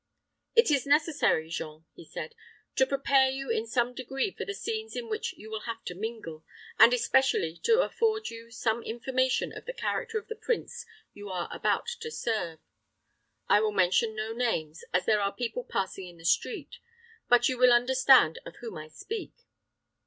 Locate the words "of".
9.55-9.65, 10.17-10.27, 18.43-18.55